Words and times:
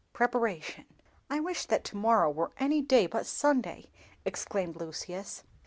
Preparation. 0.13 0.85
"I 1.29 1.39
WISH 1.39 1.65
that 1.67 1.83
to 1.83 1.95
morrow 1.95 2.31
were 2.31 2.53
any 2.57 2.81
day 2.81 3.05
but 3.05 3.27
Sunday!" 3.27 3.91
exclaimed 4.25 4.75
Lucius. 4.77 5.43